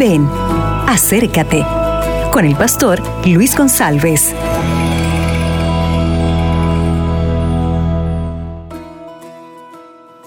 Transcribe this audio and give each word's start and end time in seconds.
Ven, 0.00 0.26
acércate 0.86 1.62
con 2.32 2.46
el 2.46 2.56
pastor 2.56 3.02
Luis 3.26 3.54
González. 3.54 4.34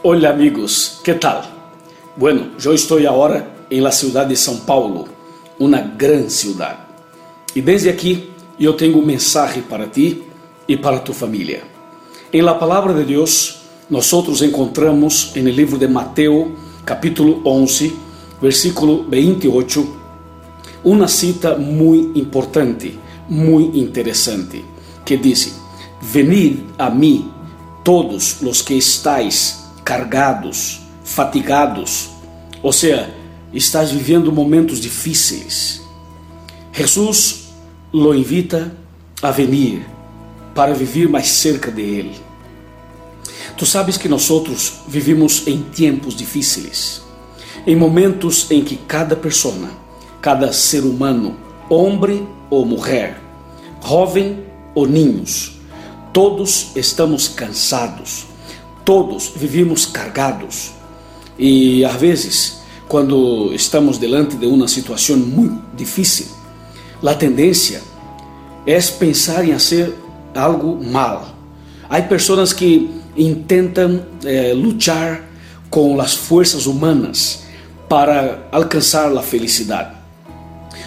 Hola 0.04 0.30
amigos, 0.30 1.02
¿qué 1.04 1.16
tal? 1.16 1.42
Bueno, 2.16 2.50
yo 2.60 2.72
estoy 2.74 3.08
ahora 3.08 3.48
en 3.68 3.84
la 3.84 3.92
ciudad 3.92 4.28
de 4.28 4.36
São 4.36 4.60
Paulo, 4.64 5.06
una 5.58 5.82
gran 5.98 6.30
ciudad. 6.30 6.78
Y 7.56 7.62
desde 7.62 7.90
aquí 7.90 8.30
yo 8.60 8.76
tengo 8.76 9.00
un 9.00 9.08
mensaje 9.08 9.64
para 9.64 9.92
ti 9.92 10.22
y 10.68 10.76
para 10.76 11.04
tu 11.04 11.14
familia. 11.14 11.64
En 12.32 12.46
la 12.46 12.60
palabra 12.60 12.94
de 12.94 13.06
Dios, 13.06 13.64
nosotros 13.90 14.40
encontramos 14.44 15.32
en 15.36 15.48
el 15.48 15.56
libro 15.56 15.80
de 15.80 15.88
Mateo, 15.88 16.52
capítulo 16.86 17.40
11, 17.44 18.13
versículo 18.44 19.06
28, 19.06 19.86
una 20.84 21.08
cita 21.08 21.56
muy 21.56 22.12
importante, 22.16 22.94
muy 23.30 23.72
interesante, 23.74 24.62
que 25.06 25.18
dice, 25.18 25.54
venid 26.14 26.58
a 26.78 26.90
mí 26.90 27.32
todos 27.86 28.42
los 28.42 28.62
que 28.62 28.78
estáis 28.78 29.64
cargados, 29.86 30.82
fatigados, 31.06 32.10
ou 32.62 32.74
seja, 32.74 33.10
estás 33.54 33.94
vivendo 33.94 34.30
momentos 34.30 34.82
difíceis. 34.82 35.82
Jesus 36.74 37.46
lo 37.94 38.14
invita 38.14 38.74
a 39.22 39.32
venir 39.32 39.86
para 40.54 40.74
viver 40.74 41.08
mais 41.08 41.28
cerca 41.28 41.72
de 41.72 41.82
Ele. 41.82 42.16
Tu 43.56 43.66
sabes 43.66 43.98
que 43.98 44.10
nós 44.10 44.30
outros 44.30 44.82
vivimos 44.88 45.48
em 45.48 45.62
tempos 45.62 46.16
difíceis, 46.16 47.04
em 47.66 47.76
momentos 47.76 48.50
em 48.52 48.64
que 48.64 48.76
cada 48.76 49.16
pessoa, 49.16 49.70
cada 50.22 50.52
ser 50.52 50.84
humano, 50.84 51.36
homem 51.70 52.28
ou 52.50 52.66
mulher, 52.66 53.22
jovem 53.86 54.40
ou 54.76 54.86
ninhos, 54.86 55.60
todos 56.12 56.72
estamos 56.76 57.28
cansados, 57.28 58.26
todos 58.84 59.32
vivimos 59.36 59.86
cargados 59.86 60.72
e 61.38 61.84
às 61.84 61.96
vezes, 61.96 62.58
quando 62.88 63.54
estamos 63.54 63.98
delante 63.98 64.36
de 64.36 64.46
uma 64.46 64.68
situação 64.68 65.18
muito 65.18 65.62
difícil, 65.76 66.28
a 67.04 67.14
tendência 67.14 67.82
é 68.66 68.80
pensar 68.80 69.44
em 69.48 69.54
fazer 69.54 69.94
algo 70.36 70.84
mal. 70.84 71.36
Há 71.90 72.02
pessoas 72.02 72.54
que 72.54 72.90
intentam 73.18 74.06
eh, 74.24 74.54
lutar 74.54 75.24
com 75.70 76.00
as 76.00 76.14
forças 76.14 76.66
humanas 76.66 77.44
para 77.88 78.48
alcançar 78.52 79.16
a 79.16 79.22
felicidade. 79.22 79.96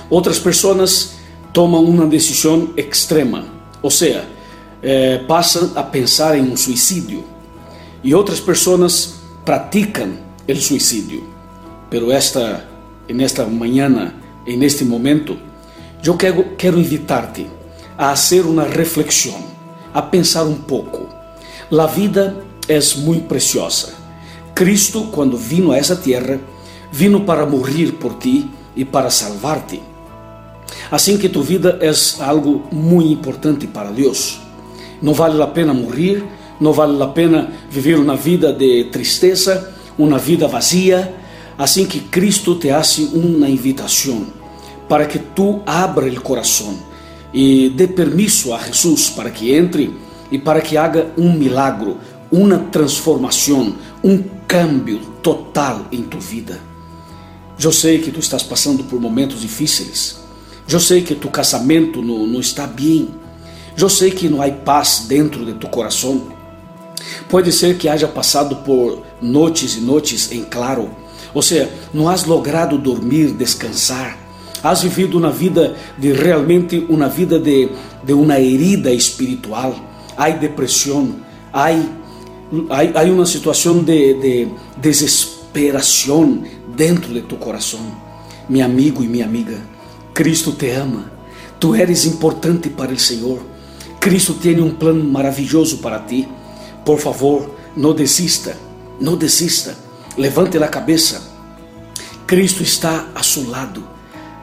Outras 0.08 0.38
pessoas 0.38 1.16
tomam 1.52 1.84
uma 1.84 2.06
decisão 2.06 2.70
extrema, 2.76 3.44
ou 3.82 3.90
seja, 3.90 4.24
eh, 4.82 5.18
passam 5.26 5.72
a 5.74 5.82
pensar 5.82 6.36
em 6.36 6.42
um 6.42 6.56
suicídio. 6.56 7.24
E 8.04 8.14
outras 8.14 8.40
pessoas 8.40 9.16
praticam 9.44 10.12
o 10.48 10.54
suicídio. 10.56 11.24
Pero 11.90 12.12
esta, 12.12 12.68
en 13.08 13.20
esta 13.20 13.46
mañana, 13.46 14.14
en 14.46 14.62
este 14.62 14.84
momento, 14.84 15.36
eu 16.04 16.16
quero, 16.16 16.56
quero 16.56 16.78
invitar-te 16.78 17.46
a 17.96 18.10
fazer 18.10 18.42
uma 18.42 18.64
reflexão, 18.64 19.42
a 19.94 20.02
pensar 20.02 20.44
um 20.44 20.54
pouco. 20.54 21.08
A 21.70 21.86
vida 21.86 22.36
é 22.68 22.78
muito 22.98 23.26
preciosa. 23.26 23.94
Cristo, 24.54 25.08
quando 25.12 25.36
vino 25.36 25.72
a 25.72 25.76
essa 25.76 25.96
terra, 25.96 26.38
vino 26.90 27.20
para 27.20 27.46
morrer 27.46 27.92
por 27.92 28.14
ti 28.14 28.48
e 28.74 28.84
para 28.84 29.10
salvar-te. 29.10 29.82
Assim 30.90 31.18
que 31.18 31.28
tu 31.28 31.42
vida 31.42 31.78
é 31.80 31.90
algo 32.22 32.64
muito 32.70 33.12
importante 33.12 33.66
para 33.66 33.90
Deus. 33.90 34.40
Não 35.02 35.12
vale 35.12 35.40
a 35.42 35.46
pena 35.46 35.74
morrer, 35.74 36.24
não 36.60 36.72
vale 36.72 37.02
a 37.02 37.06
pena 37.06 37.50
viver 37.70 37.98
uma 37.98 38.16
vida 38.16 38.52
de 38.52 38.84
tristeza, 38.84 39.72
uma 39.98 40.18
vida 40.18 40.46
vazia. 40.46 41.14
Assim 41.58 41.86
que 41.86 42.00
Cristo 42.00 42.54
te 42.54 42.70
hace 42.70 43.10
uma 43.14 43.48
invitação 43.48 44.26
para 44.88 45.06
que 45.06 45.18
tu 45.18 45.60
abra 45.66 46.06
o 46.06 46.20
coração 46.20 46.78
e 47.32 47.70
dê 47.70 47.86
permisso 47.86 48.54
a 48.54 48.58
Jesus 48.58 49.10
para 49.10 49.30
que 49.30 49.52
entre 49.52 49.94
e 50.30 50.38
para 50.38 50.60
que 50.60 50.76
haga 50.76 51.08
um 51.16 51.32
milagro, 51.32 51.98
uma 52.30 52.58
transformação, 52.58 53.74
um 54.02 54.22
cambio 54.46 55.00
total 55.22 55.86
em 55.90 56.02
tu 56.02 56.18
vida. 56.18 56.60
Eu 57.58 57.72
sei 57.72 57.98
que 57.98 58.10
tu 58.10 58.20
estás 58.20 58.42
passando 58.42 58.84
por 58.84 59.00
momentos 59.00 59.40
difíceis. 59.40 60.18
Eu 60.68 60.78
sei 60.78 61.00
que 61.00 61.14
tu 61.14 61.28
casamento 61.28 62.02
não, 62.02 62.26
não 62.26 62.40
está 62.40 62.66
bem. 62.66 63.08
Eu 63.78 63.88
sei 63.88 64.10
que 64.10 64.28
não 64.28 64.42
há 64.42 64.50
paz 64.50 65.06
dentro 65.08 65.44
de 65.44 65.54
tu 65.54 65.66
coração. 65.68 66.28
Pode 67.28 67.50
ser 67.52 67.78
que 67.78 67.88
haja 67.88 68.06
passado 68.06 68.56
por 68.56 69.02
noites 69.22 69.76
e 69.76 69.80
noites 69.80 70.30
em 70.32 70.44
claro. 70.44 70.90
Ou 71.32 71.40
seja, 71.42 71.70
não 71.94 72.08
has 72.08 72.24
logrado 72.24 72.76
dormir, 72.78 73.32
descansar. 73.32 74.18
Has 74.62 74.82
vivido 74.82 75.16
uma 75.18 75.30
vida 75.30 75.76
de 75.96 76.12
realmente 76.12 76.84
uma 76.88 77.08
vida 77.08 77.38
de, 77.38 77.68
de 78.02 78.12
uma 78.12 78.38
herida 78.38 78.92
espiritual. 78.92 79.74
Há 80.16 80.30
depressão, 80.30 81.16
há, 81.52 81.68
há, 81.68 83.00
há 83.00 83.04
uma 83.04 83.26
situação 83.26 83.82
de, 83.82 84.14
de 84.14 84.48
desesperação 84.78 86.42
dentro 86.76 87.12
de 87.12 87.22
tu 87.22 87.36
coração. 87.36 87.80
Meu 88.48 88.64
amigo 88.64 89.02
e 89.02 89.08
minha 89.08 89.24
amiga, 89.24 89.58
Cristo 90.14 90.52
te 90.52 90.70
ama. 90.70 91.10
Tu 91.58 91.74
eres 91.74 92.04
importante 92.04 92.68
para 92.68 92.92
o 92.92 92.98
Senhor. 92.98 93.40
Cristo 93.98 94.34
tem 94.34 94.60
um 94.60 94.70
plano 94.70 95.02
maravilhoso 95.04 95.78
para 95.78 95.98
ti. 96.00 96.28
Por 96.84 96.98
favor, 96.98 97.50
não 97.76 97.94
desista, 97.94 98.56
não 99.00 99.16
desista. 99.16 99.76
Levante 100.16 100.58
a 100.58 100.68
cabeça. 100.68 101.34
Cristo 102.26 102.62
está 102.62 103.08
a 103.14 103.22
seu 103.22 103.48
lado, 103.48 103.82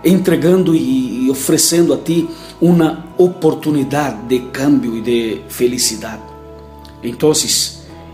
entregando 0.03 0.75
e 0.75 1.29
oferecendo 1.29 1.93
a 1.93 1.97
ti 1.97 2.27
uma 2.59 3.05
oportunidade 3.17 4.25
de 4.27 4.39
cambio 4.51 4.97
e 4.97 5.01
de 5.01 5.41
felicidade. 5.49 6.23
Então, 7.03 7.31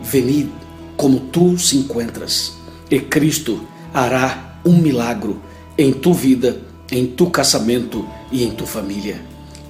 venid 0.01 0.49
como 0.97 1.19
tu 1.19 1.57
se 1.57 1.77
encuentras 1.77 2.53
e 2.89 2.99
Cristo 2.99 3.61
hará 3.93 4.59
um 4.65 4.77
milagro 4.77 5.41
em 5.77 5.93
tu 5.93 6.13
vida, 6.13 6.59
em 6.91 7.05
tu 7.05 7.29
casamento 7.29 8.05
e 8.31 8.43
em 8.43 8.51
tu 8.51 8.65
família. 8.65 9.21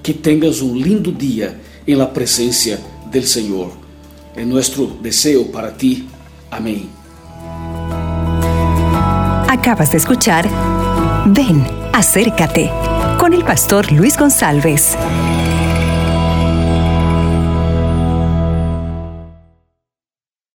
Que 0.02 0.14
tenhas 0.14 0.62
um 0.62 0.76
lindo 0.76 1.12
dia 1.12 1.60
em 1.88 1.96
la 1.96 2.08
presença 2.08 2.80
del 3.12 3.24
Senhor. 3.24 3.72
É 4.36 4.46
nosso 4.46 4.86
desejo 5.02 5.46
para 5.46 5.72
ti. 5.72 6.08
Amém. 6.50 6.90
Acabas 9.48 9.90
de 9.90 9.98
escuchar 9.98 10.46
Ven, 11.26 11.64
acércate 11.94 12.72
con 13.20 13.34
el 13.34 13.44
pastor 13.44 13.92
Luis 13.92 14.18
González. 14.18 14.98